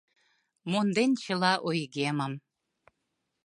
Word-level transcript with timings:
Монден 0.71 1.11
чыла 1.23 1.53
ойгемым 1.69 2.33